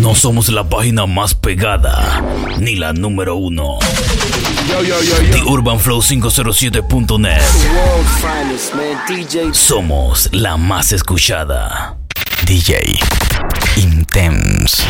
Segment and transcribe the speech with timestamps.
[0.00, 2.22] No somos la página más pegada,
[2.58, 3.78] ni la número uno.
[4.68, 5.30] Yo, yo, yo, yo.
[5.30, 7.40] The UrbanFlow507.net.
[7.74, 8.98] World finest, man.
[9.08, 11.96] DJ Somos la más escuchada.
[12.44, 12.98] DJ
[13.76, 14.82] Intense.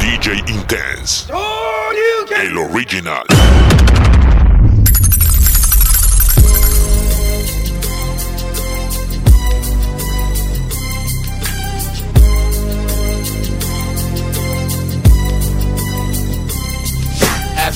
[0.00, 1.26] DJ Intense.
[2.42, 3.24] El original.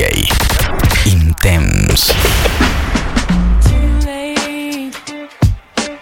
[0.00, 2.06] Intense.
[3.66, 4.94] Too late,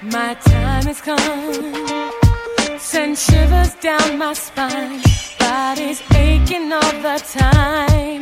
[0.02, 1.74] my time has come.
[2.78, 5.02] Send shivers down my spine.
[5.40, 8.20] Body's aching all the time.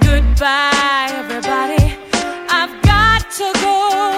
[0.00, 1.96] Goodbye, everybody.
[2.50, 4.15] I've got to go.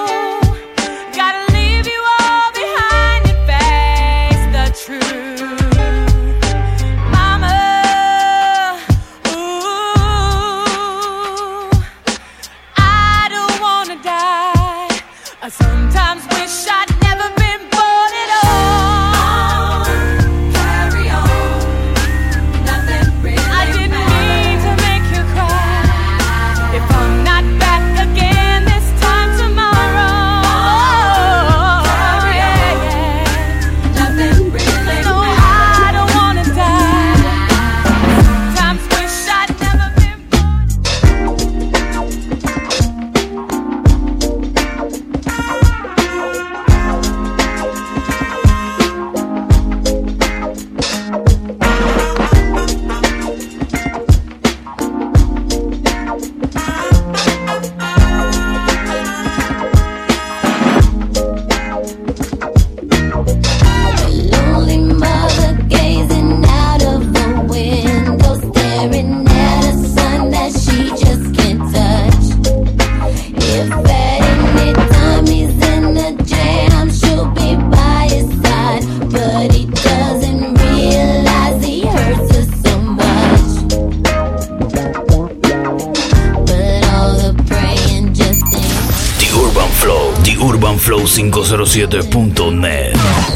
[91.08, 93.27] 507.net.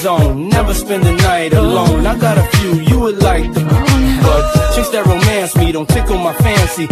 [0.00, 0.48] zone.
[0.48, 2.06] Never spend the night alone.
[2.06, 3.68] I got a few you would like them.
[3.68, 6.86] But chicks that romance me don't tickle my fancy.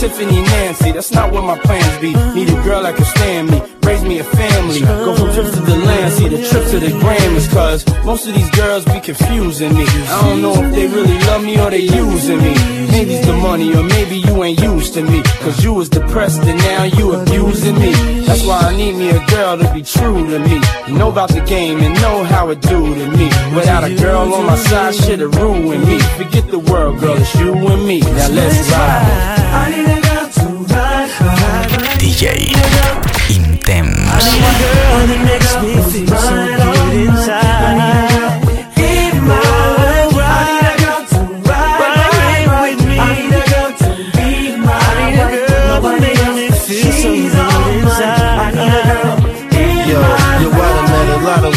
[0.00, 2.12] Tiffany Nancy, that's not what my plans be.
[2.34, 3.58] Need a girl that can stand me,
[4.06, 4.80] me a family.
[4.80, 7.50] Go from trips to the land, see the trip to the Grammys.
[7.50, 9.84] Cause most of these girls be confusing me.
[9.86, 12.54] I don't know if they really love me or they using me.
[12.90, 15.22] Maybe it's the money or maybe you ain't used to me.
[15.40, 17.92] Cause you was depressed and now you abusing me.
[18.26, 20.60] That's why I need me a girl to be true to me.
[20.96, 23.26] Know about the game and know how it do to me.
[23.54, 25.98] Without a girl on my side, shit'll ruin me.
[26.20, 28.00] Forget the world, girl, it's you and me.
[28.00, 29.36] Now let's ride.
[29.60, 32.00] I need a girl to ride, ride, ride.
[32.00, 34.36] DJ Intense.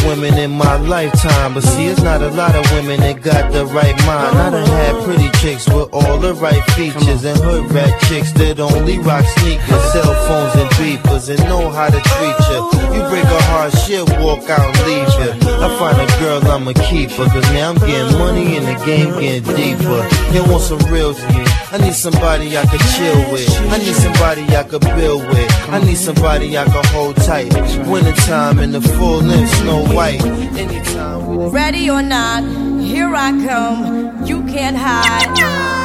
[0.09, 3.63] Women in my lifetime, but see, it's not a lot of women that got the
[3.67, 4.38] right mind.
[4.38, 8.59] I done had pretty chicks with all the right features, and hood rat chicks that
[8.59, 12.78] only rock sneakers, cell phones and beepers, and know how to treat you.
[12.99, 15.31] You break a heart, she'll walk out and leave you.
[15.63, 19.11] I find a girl, I'ma keep her, cause now I'm getting money and the game
[19.17, 20.03] getting deeper.
[20.35, 21.49] You want some real shit?
[21.71, 23.47] I need somebody I could chill with.
[23.71, 25.69] I need somebody I could build with.
[25.69, 27.53] I need somebody I could hold tight.
[27.87, 30.21] Wintertime in the full length, Snow White.
[30.57, 32.43] Anytime Ready or not,
[32.81, 34.25] here I come.
[34.25, 35.79] You can't hide.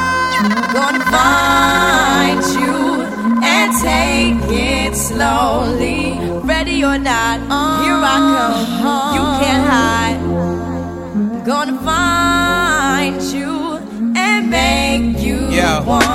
[0.73, 2.64] Gonna find you
[3.57, 5.99] and take it slowly.
[6.53, 7.37] Ready or not,
[7.83, 9.13] here I come.
[9.15, 10.19] You can't hide.
[11.45, 13.51] Gonna find you
[14.25, 15.79] and make you Yeah.
[15.89, 16.14] want.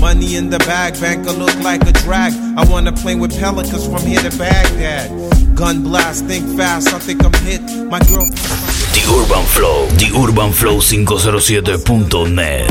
[0.00, 2.32] Money in the bag, banker look like a drag.
[2.56, 5.10] I wanna play with pelicans from here to Baghdad.
[5.54, 7.60] Gun blast, think fast, I think I'm hit.
[7.90, 8.26] My girl.
[8.26, 9.86] The Urban Flow.
[10.00, 12.70] The Urban Flow 507.net.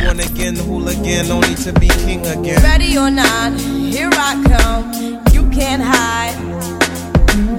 [0.00, 2.62] Born again, hooligan, only to be king again.
[2.62, 4.92] Ready or not, here I come.
[5.34, 6.34] You can't hide.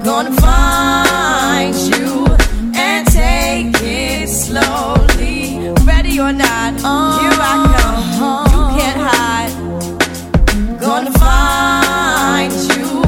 [0.02, 2.26] Gonna find you
[2.74, 5.70] and take it slowly.
[5.86, 6.74] Ready or not,
[7.20, 8.49] here I come.
[8.80, 10.80] You can't hide.
[10.80, 13.02] Gonna find you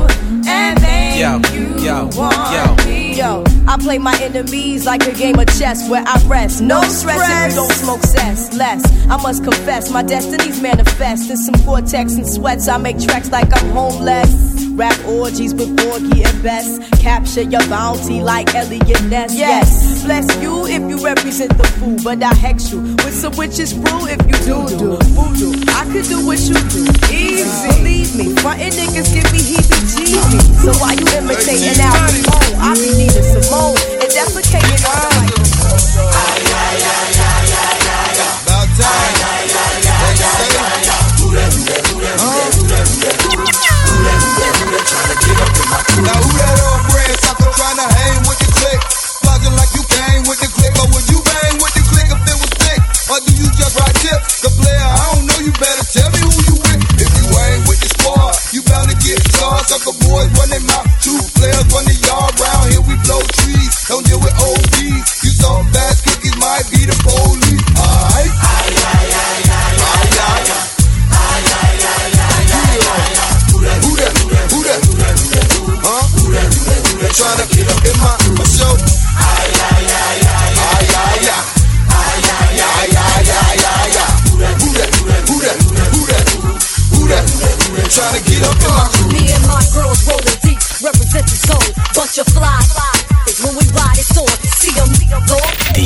[0.47, 2.85] and make Yo, you yo, want yo.
[2.85, 3.17] me.
[3.17, 6.61] Yo, I play my enemies like a game of chess where I rest.
[6.61, 8.53] No stress if you don't smoke cess.
[8.55, 11.31] Less, I must confess, my destinies manifest.
[11.31, 14.52] In some Cortez and sweats, I make tracks like I'm homeless.
[14.71, 16.79] Rap orgies with Porgy and Bess.
[17.01, 19.35] Capture your bounty like Eliot Ness.
[19.35, 23.73] Yes, bless you if you represent the fool, but I hex you with some witches
[23.75, 25.53] brew if you do do voodoo.
[25.73, 27.69] I could do what you do, easy.
[27.79, 30.45] Believe me, frontin' niggas give me heebie-jeebies.
[30.65, 32.55] So why you imitating Al Capone?
[32.59, 35.43] I be Nina Simone and defecating on the mic.
[40.83, 42.32] Now who that
[45.13, 47.02] old bread sucker trying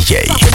[0.07, 0.46] DJ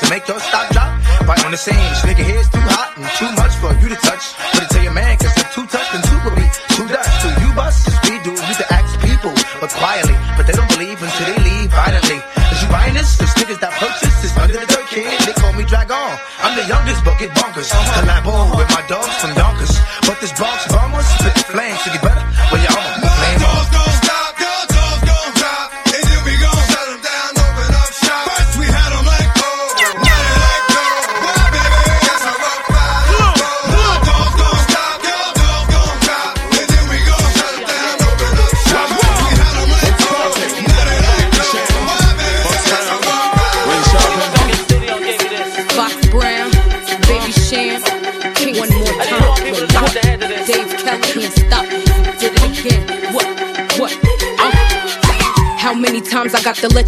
[0.00, 0.23] to make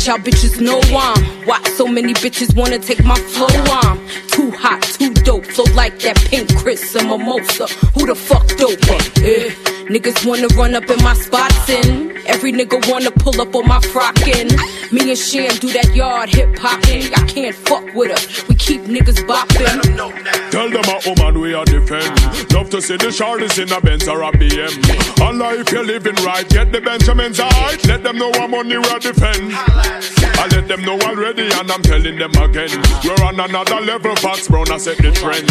[0.06, 1.16] y'all bitches know I'm.
[1.46, 3.46] Why so many bitches wanna take my flow?
[3.48, 3.98] I'm
[4.28, 8.78] Too hot, too dope, flow like that pink Chris and mimosa Who the fuck dope?
[9.22, 13.68] Eh, niggas wanna run up in my spots and Every nigga wanna pull up on
[13.68, 14.50] my frockin'
[14.92, 18.82] Me and Sham do that yard hip hopping I can't fuck with us, we keep
[18.82, 22.52] niggas bopping Tell them a woman we are defend.
[22.52, 25.20] Love to see the shorties in a Benz or a BM.
[25.20, 27.86] Allah, if you're living right, get the Benjamins right.
[27.86, 29.52] Let them know I'm money we defend.
[30.38, 32.70] I let them know already, and I'm telling them again.
[33.04, 35.50] We're on another level, Fox Brown, I set the trend.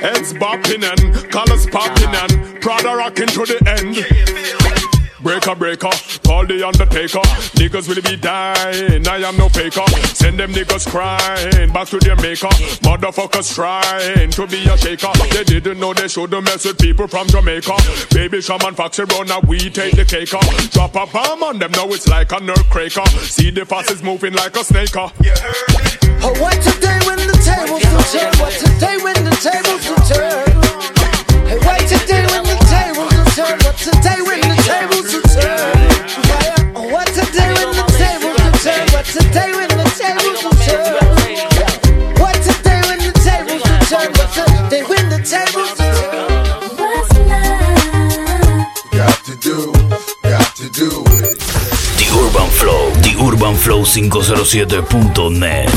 [0.00, 4.79] Heads bopping and colors popping and Prada rocking to the end.
[5.22, 5.90] Breaker, breaker,
[6.24, 7.20] call the undertaker.
[7.60, 9.86] Niggas will be dying, I am no faker.
[10.16, 12.48] Send them niggas crying back to their maker.
[12.80, 15.12] Motherfuckers trying to be a shaker.
[15.30, 17.76] They didn't know they shouldn't mess with people from Jamaica.
[18.14, 20.70] Baby Shaman Foxy run now we take the cake off.
[20.70, 23.06] Drop a bomb on them, now it's like a nerve cracker.
[23.28, 24.96] See the fastest moving like a snake.
[24.96, 25.10] uh.
[26.22, 28.32] Oh, what today when the tables will turn?
[28.40, 30.48] What today when the tables will turn?
[31.48, 32.19] Hey, what today
[33.90, 34.90] 507.net.
[50.22, 51.38] Got to do it.
[51.98, 52.90] The urban flow.
[53.02, 53.84] The urban flow.
[53.84, 55.70] Cinco cero siete punto net.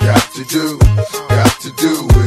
[0.00, 0.78] What to do,
[1.28, 2.17] got to do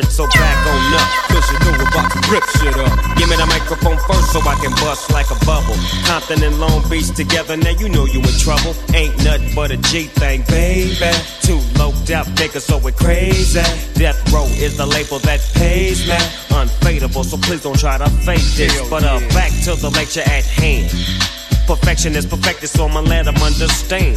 [0.00, 1.08] so back on up.
[1.28, 3.16] Cause you know about to rip shit up.
[3.18, 5.76] Give me the microphone first so I can bust like a bubble.
[6.06, 8.74] Compton and Long Beach together, now you know you in trouble.
[8.94, 10.96] Ain't nothing but a G thing, baby.
[11.42, 13.60] Too low death nigga, so we crazy.
[13.94, 16.16] Death row is the label that pays me.
[16.56, 18.88] Unfadable, so please don't try to fake this.
[18.88, 20.88] But uh, back to the lecture at hand.
[21.66, 24.16] Perfection is perfected, so I'ma let them understand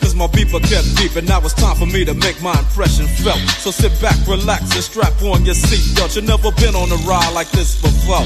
[0.11, 1.27] cause my beeper kept beeping.
[1.27, 3.39] Now it's time for me to make my impression felt.
[3.59, 6.15] So sit back, relax, and strap on your seatbelt.
[6.15, 8.25] You've never been on a ride like this before.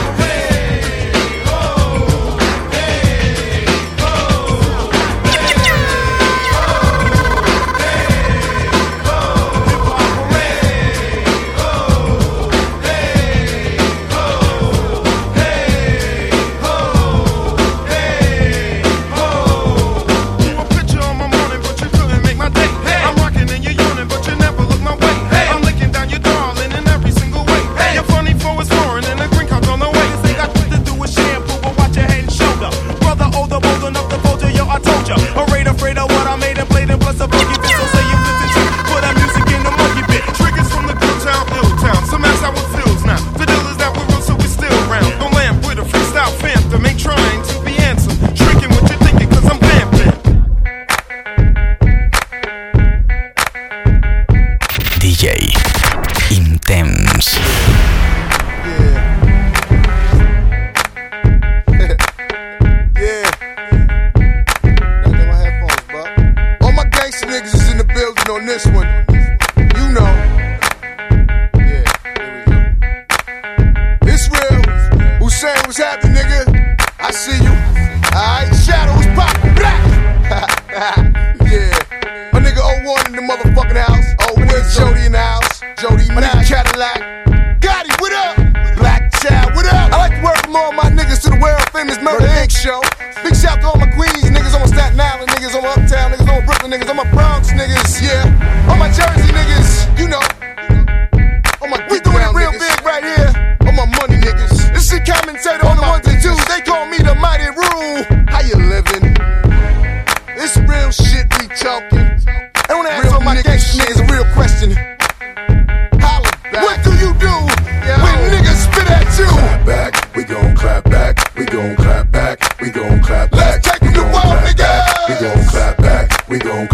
[122.61, 123.65] We gon' clap back.
[123.65, 125.09] Let's take it to war, niggas.
[125.09, 126.67] We gon' clap back, we gon'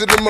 [0.00, 0.22] in the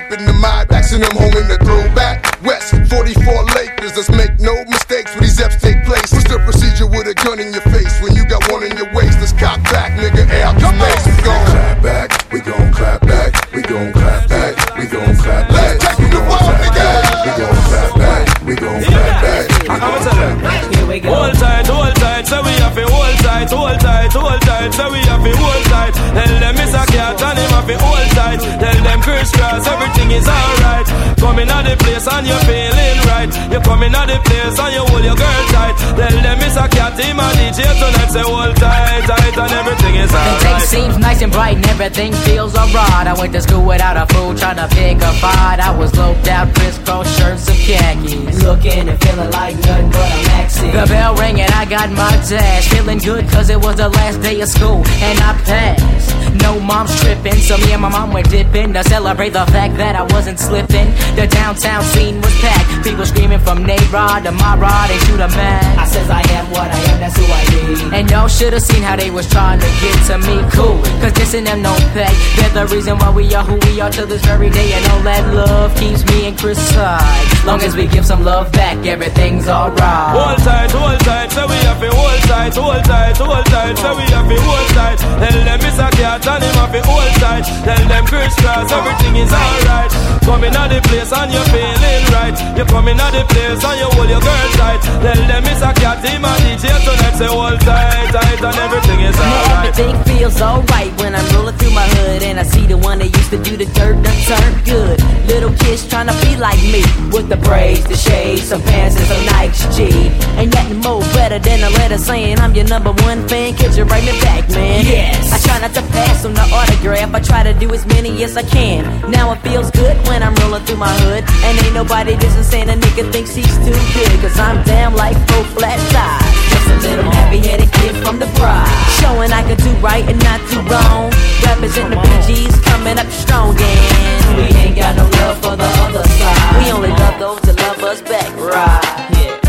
[34.10, 35.74] the place and you hold your girl tight.
[35.94, 39.94] Tell them it's a cat, him a DJ tonight, say hold tight, tight, and everything
[39.96, 43.06] is The day seems nice and bright and everything feels alright.
[43.06, 45.60] I went to school without a fool, trying to pick a fight.
[45.60, 48.42] I was loped out, crisscross shirts and khakis.
[48.42, 50.72] Looking and feeling like nothing but a maxi.
[50.72, 52.68] The bell rang and I got my dash.
[52.68, 56.20] Feeling good cause it was the last day of school and I passed.
[56.42, 59.96] No mom's tripping, so me and my mom went dipping to celebrate the fact that
[59.96, 60.88] I wasn't slipping.
[61.16, 62.84] The downtown scene was packed.
[62.86, 65.78] People screaming from Nayrod to my rod, they shoot a man.
[65.78, 67.96] I says I am what I am, that's who I be.
[67.96, 70.36] And y'all should have seen how they was trying to get to me.
[70.56, 72.08] Cool, cause this chasing them no pay.
[72.36, 75.02] They're the reason why we are who we are till this very day, and all
[75.04, 77.44] that love keeps me and Chris side.
[77.44, 80.12] Long as we give some love back, everything's alright.
[80.16, 83.90] Hold tight, hold tight, so we have to hold tight, hold tight, hold tight, so
[83.96, 84.98] we have to hold tight.
[84.98, 87.44] Tell them it's a cat and him have to hold tight.
[87.64, 89.92] Tell them Kris Kross, everything is alright.
[90.24, 92.36] Coming out the place and you're feeling right.
[92.56, 94.80] You're coming out the place and you hold your girl tight.
[95.04, 99.00] Tell them it's a cat, him a DJ tonight, say hold tight, tight, and everything
[99.00, 99.66] is alright.
[99.66, 103.10] Everything feels alright when I'm rolling through my hood and I see the one that
[103.16, 104.98] used to do the dirt done turned good.
[105.26, 109.06] Little kids trying to be like me with the braids, the shades, some pants and
[109.06, 110.10] some Nikes G.
[110.38, 113.54] Ain't nothing more better than a letter saying I'm your number one fan.
[113.56, 114.84] Could you write me back, man?
[114.84, 115.32] Yes.
[115.32, 117.14] I try not to pass on the autograph.
[117.14, 118.84] I try to do as many as I can.
[119.10, 122.68] Now it feels good when I'm rolling through my hood and ain't nobody dissing saying
[122.68, 124.14] a nigga thinks he's too good.
[124.20, 126.39] Cause I'm damn like four flat tires.
[126.82, 128.66] Little heavy-headed kid from the pride.
[129.00, 131.10] Showing I can do right and not do wrong.
[131.44, 136.04] Represent the BGs coming up strong and we ain't got no love for the other
[136.18, 136.64] side.
[136.64, 138.28] We only love those that love us back.
[138.36, 139.08] Right.
[139.12, 139.40] Yeah.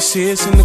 [0.00, 0.59] See us in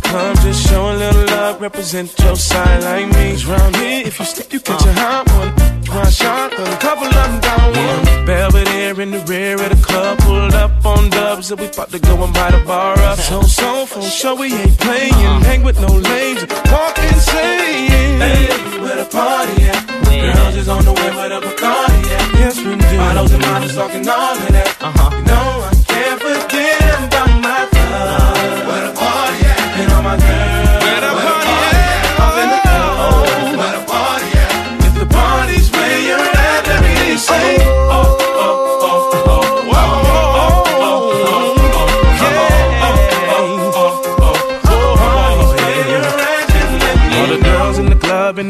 [1.65, 3.25] represent your side like me.
[3.32, 5.51] 'Cause round here, if you slip, you catch a hot one.
[5.99, 8.04] One shot, a couple of them down one.
[8.30, 11.99] Belvedere in the rear of the club, pulled up on dubs, and we about to
[12.10, 13.17] go and buy the bar up.
[13.30, 15.41] So, so, for sure, we ain't playing.
[15.49, 18.19] Hang with no lames, walk insane.
[18.25, 18.43] Hey,
[18.84, 19.82] where the party at?
[20.36, 22.25] Girls is on the way with a Bacardi at.
[22.41, 22.97] Yes, we do.
[23.06, 24.69] Models and models talking all of that.
[24.88, 25.10] Uh-huh.
[25.17, 25.75] You know, I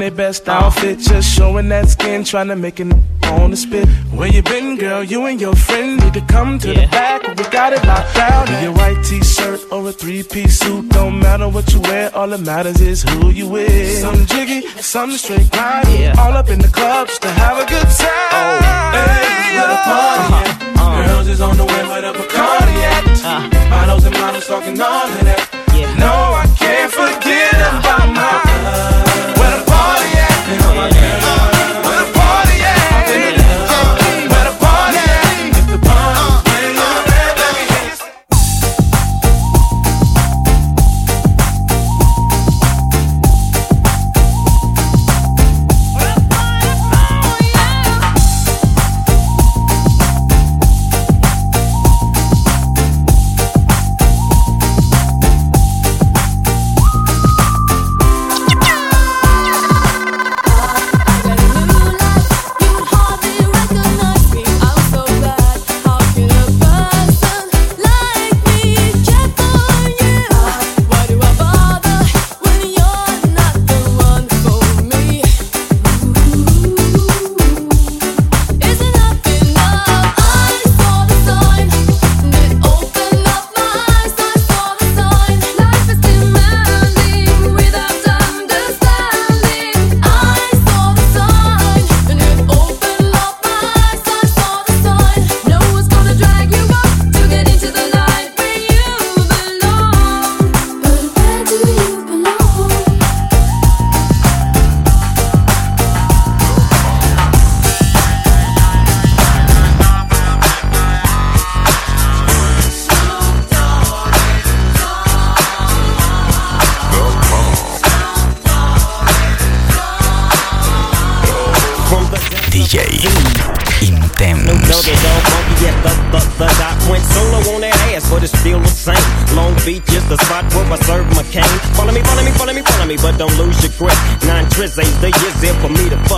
[0.05, 3.87] their best outfit, just showing that skin, trying to make it on the spit.
[4.13, 5.03] Where you been, girl?
[5.03, 7.25] You and your friend need to come to the back.
[7.35, 8.45] We got it locked down.
[8.45, 12.15] Be a white t-shirt or a three-piece suit, don't matter what you wear.
[12.15, 13.97] All that matters is who you with.
[13.97, 16.19] Some jiggy, some straight grind.
[16.19, 18.29] All up in the club just to have a good time.
[18.37, 18.59] Oh.
[18.93, 20.43] Hey, where the party uh-huh.
[20.45, 20.77] at?
[20.77, 21.07] Uh-huh.
[21.07, 23.49] Girls is on the way with a Bacardi uh-huh.
[23.49, 23.69] at.
[23.71, 25.41] Models and models talking all of that.
[25.97, 28.04] No, I can't forget about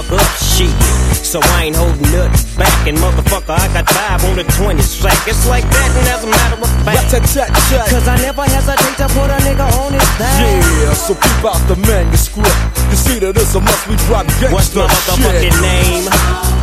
[0.07, 0.73] for me to fuck up shit.
[1.25, 5.27] So I ain't holding nothing back, and motherfucker, I got five on the 20 sack.
[5.27, 9.29] It's like that, and as a matter of fact, cause I never hesitate to put
[9.29, 10.39] a nigga on his back.
[10.39, 12.55] Yeah, so keep out the manuscript.
[12.89, 15.61] You see that it's a must we drop gangsta What's my motherfucking shit.
[15.61, 16.56] name?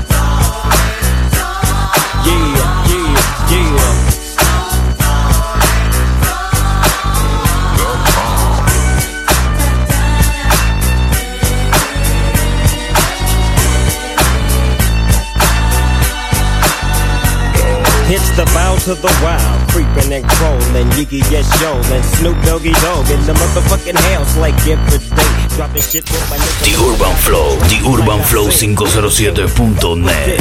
[18.14, 22.70] It's the bounce of the wild, creeping and crawling, Yiggy yes yo, and Snoop Doggy
[22.78, 25.34] Dogg in the motherfucking house like every day.
[25.58, 26.62] Dropping shit with my nigga.
[26.62, 30.38] The Urban Flow, The Urban Flow 507.net.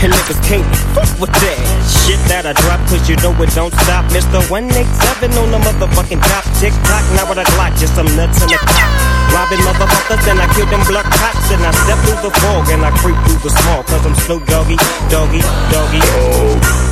[0.00, 0.64] And niggas can't
[0.96, 4.08] fuck with that shit that I drop, cause you know it don't stop.
[4.08, 4.40] Mr.
[4.48, 6.48] 187 on the motherfucking top.
[6.56, 8.88] Tick tock, now with a Glock, just some nuts in the top.
[9.36, 11.52] Robbing motherfuckers, and I kill them blood cops.
[11.52, 14.48] And I step through the fog, and I creep through the small, cause I'm Snoop
[14.48, 14.80] Doggy,
[15.12, 16.00] Doggy, Doggy.
[16.24, 16.85] Oh.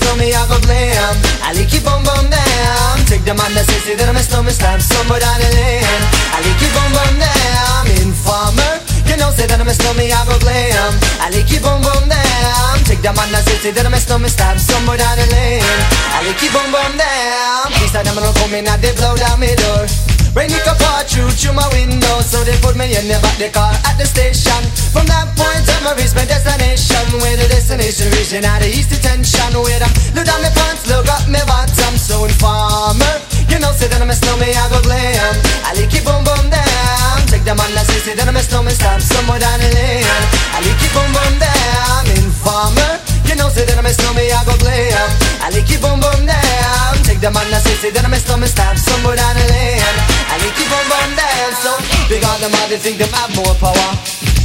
[0.00, 1.14] Know say that I'm a I go blam.
[1.42, 2.96] I like you bum bum down.
[3.06, 6.02] Take the man that say say that I'm a snowman, slam somewhere down the lane.
[6.34, 7.84] I like you bum bum down.
[8.02, 8.72] Informer,
[9.06, 10.92] you know say that I'm a snowman, I go glam.
[11.22, 12.74] I like you bum bum down.
[12.84, 15.62] Take the man that say say that I'm a snowman, slam somewhere down the lane.
[15.62, 17.70] I like you bum bum down.
[17.78, 20.13] These are them gonna come in and they blow down my door.
[20.34, 23.54] Rain it up through through my window So they put me in the back the
[23.54, 24.58] car at the station.
[24.90, 28.90] From that point on I reached my destination Where the destination region out of east
[28.90, 29.54] detention.
[29.54, 33.14] Where I look down my pants, look up my bottom So informer,
[33.46, 35.38] you know say that I'm a snowman, I go glam.
[35.62, 38.42] I like it boom boom down Take the man that say say that I'm a
[38.42, 40.02] snowman, stop somewhere down the lane.
[40.50, 42.98] I like it boom boom down Informer,
[43.30, 45.08] you know say that I'm a snowman, I go glam.
[45.46, 48.18] I like it boom boom down Take the man that say say that I'm a
[48.18, 50.13] snowman, stop somewhere down the lane
[50.44, 51.72] Like it boom boom down So
[52.04, 53.90] because them all they think them have more power.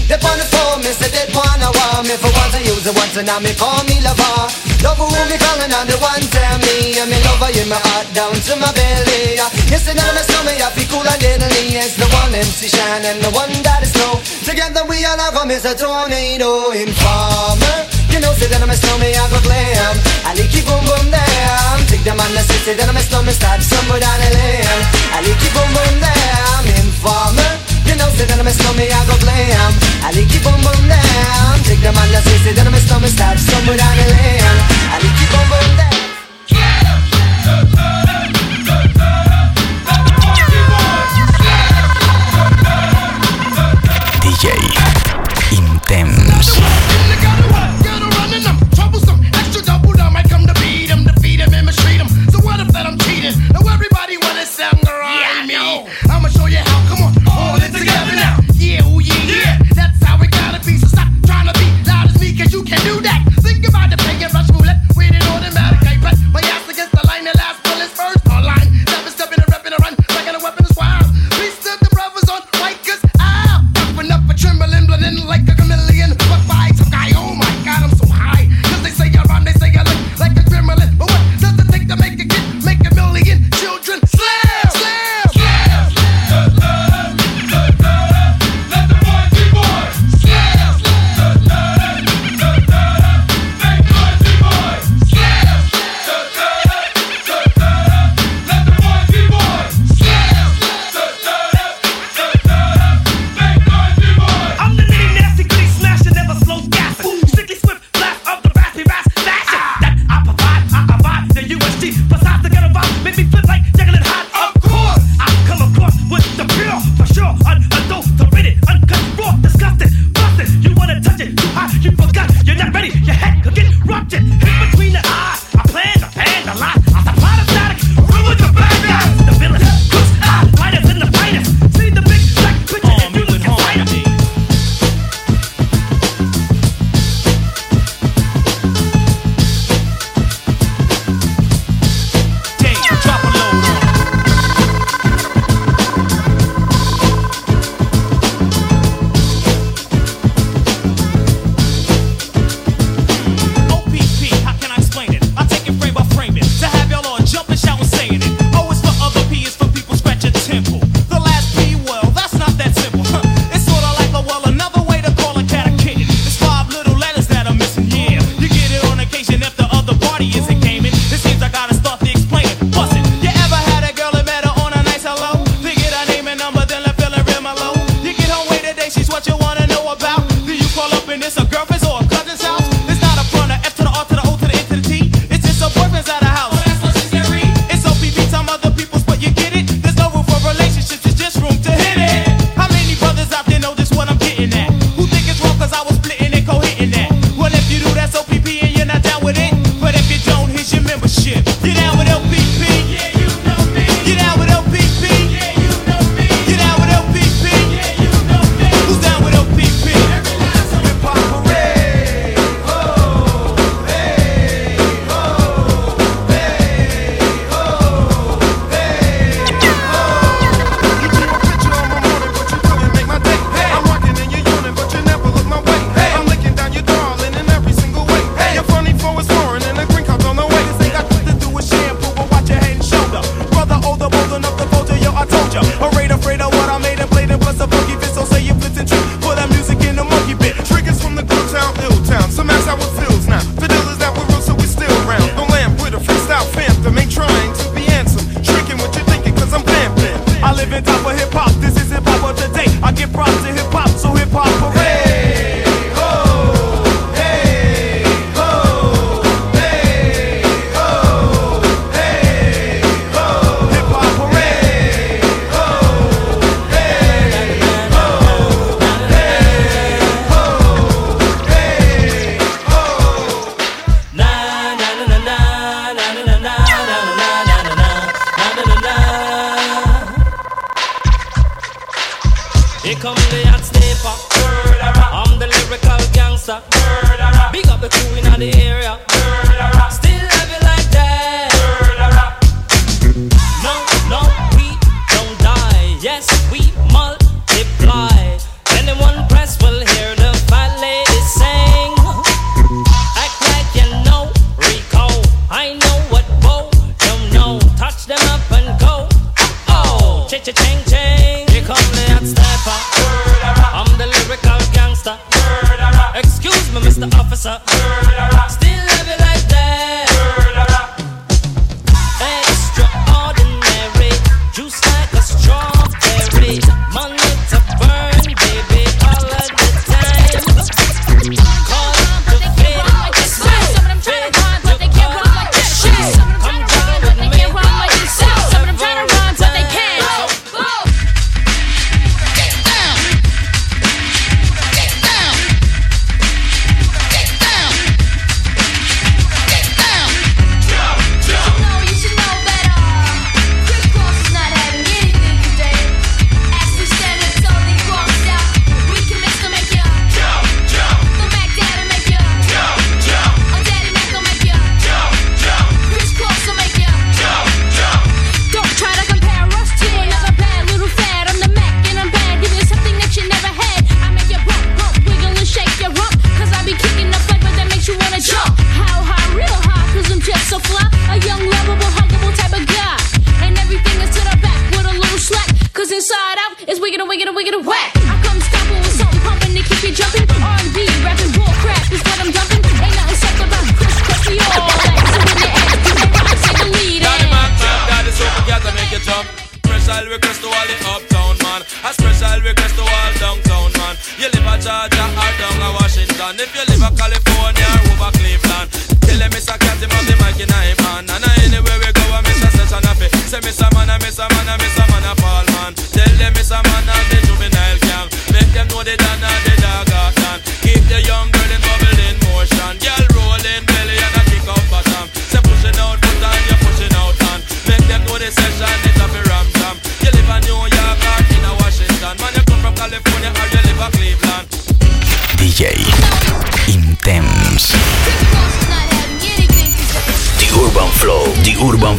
[0.08, 2.96] They on the phone, me say they wanna want me For once I use it
[2.96, 4.48] once and now me call me lover.
[4.80, 6.96] Love who me calling on the one tell me.
[7.04, 10.64] And me lover in my heart down to my belly Yes, and now me stomach
[10.64, 11.76] I feel cool and deadly.
[11.76, 14.24] It's the one MC Shan and the one that is slow.
[14.48, 15.76] Together we all have a Mr.
[15.76, 20.20] Tornado Informer You know, say that I'm a snowman, I go glam.
[20.30, 23.34] I like it boom boom down Take the man that say, that I'm a snowman
[23.34, 24.62] Start somewhere down the lane
[25.10, 27.58] I like it boom boom down Informer
[27.90, 29.74] you know, say that I'm a snowman, I go glam
[30.06, 33.10] I like it boom boom down Take the man that say, that I'm a snowman
[33.10, 34.58] Stop somewhere down the lane
[34.94, 35.99] I like it boom boom down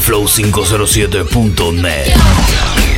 [0.00, 2.89] flow507.net.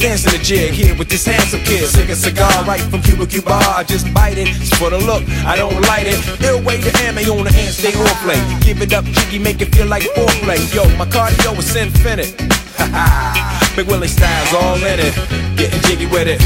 [0.00, 1.86] dancing the jig here with this handsome kid.
[1.86, 3.52] Sick a cigar right from Cuba Cuba.
[3.52, 4.46] I just bite it.
[4.46, 6.18] just for the look, I don't light it.
[6.42, 8.40] Ill way to ammo on the hand, stay on play.
[8.64, 10.58] Give it up, jiggy, make it feel like foreplay.
[10.74, 12.34] Yo, my cardio is infinite.
[12.78, 13.72] Ha ha.
[13.76, 15.14] Big Willie style's all in it.
[15.56, 16.40] Getting jiggy with it.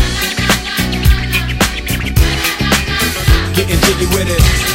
[3.54, 4.73] Getting jiggy with it.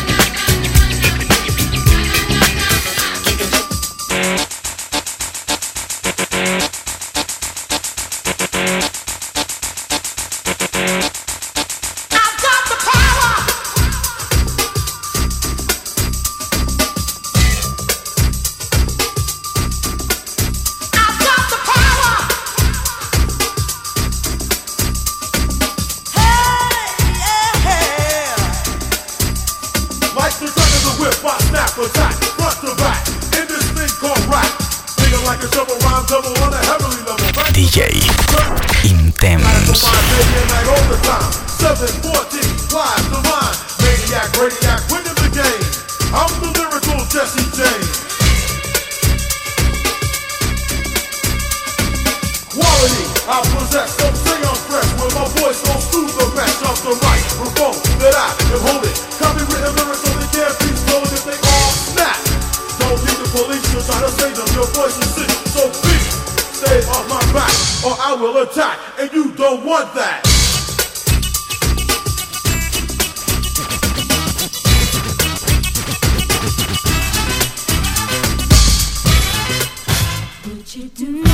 [80.70, 81.29] Sweetheart,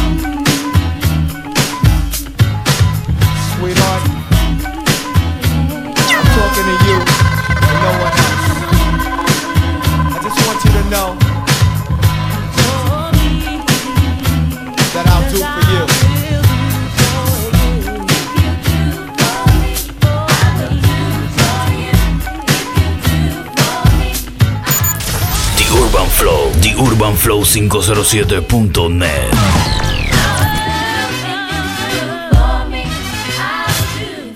[27.46, 29.32] 507.net.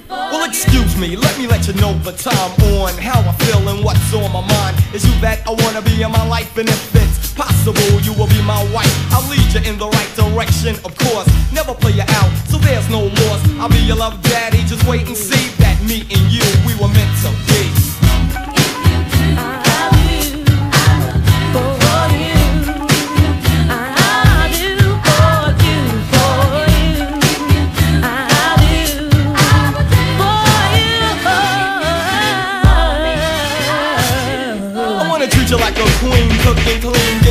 [0.08, 3.84] Well, excuse me, let me let you know the time on how I feel and
[3.84, 4.78] what's on my mind.
[4.94, 8.28] Is you that I wanna be in my life, and if it's possible, you will
[8.28, 8.94] be my wife.
[9.12, 11.28] I'll lead you in the right direction, of course.
[11.52, 13.42] Never play you out, so there's no loss.
[13.60, 16.94] I'll be your love daddy, just wait and see that me and you, we were
[16.94, 17.49] meant to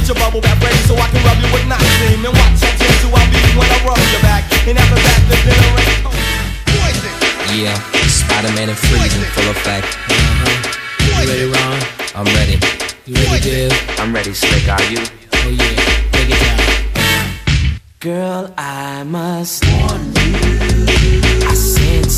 [0.08, 2.24] your bubble bath ready so I can rub you with Noxine.
[2.24, 4.48] And watch how gentle I'll be when I rub your back.
[4.64, 6.00] And after that, the dinner is
[7.52, 7.76] Yeah,
[8.08, 9.84] Spider-Man and freezing full effect.
[10.08, 10.48] Uh-huh.
[11.04, 11.76] You ready, Ron?
[12.16, 12.56] I'm ready.
[13.04, 13.72] You ready, Div?
[14.00, 14.66] I'm ready, Slick.
[14.68, 15.04] Are you?
[15.44, 15.76] Oh yeah,
[16.12, 16.60] break it down.
[18.00, 20.88] Girl, I must warn you.
[21.44, 22.17] I sense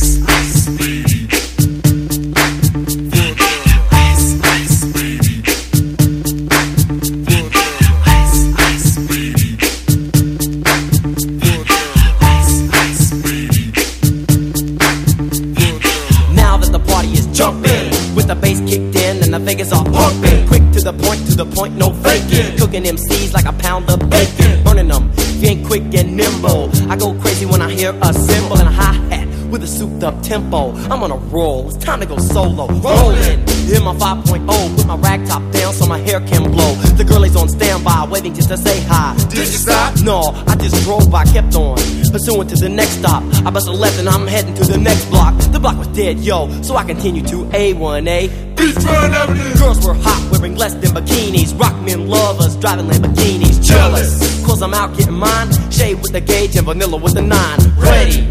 [19.45, 20.47] Vegas are pumping.
[20.47, 22.57] Quick to the point, to the point, no faking.
[22.57, 24.63] Cooking MCs like a pound of bacon.
[24.63, 26.69] Burning them, if you ain't quick and nimble.
[26.89, 30.03] I go crazy when I hear a cymbal and a hi hat with a souped
[30.03, 30.71] up tempo.
[30.89, 32.67] I'm on a roll, it's time to go solo.
[32.67, 33.39] Rolling,
[33.69, 36.73] in my 5.0, put my rag top down so my hair can blow.
[37.01, 39.17] The girl is on standby, waiting just to say hi.
[39.29, 39.99] Did you stop?
[40.03, 41.77] No, I just drove by, kept on.
[42.11, 43.23] Pursuing to the next stop.
[43.43, 45.33] I bust a left and I'm heading to the next block.
[45.51, 48.53] The block was dead, yo, so I continue to A1A.
[48.53, 49.57] Beachfront Avenue.
[49.57, 51.59] Girls were hot, wearing less than bikinis.
[51.59, 53.65] Rock men lovers, driving Lamborghinis.
[53.65, 55.49] Jealous, cause I'm out getting mine.
[55.71, 57.59] Shade with the gauge and vanilla with the nine.
[57.79, 58.30] Ready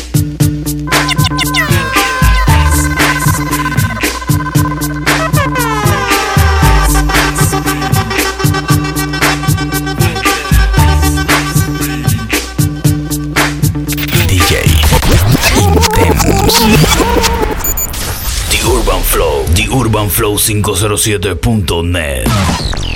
[20.01, 22.90] urbanflow507.net.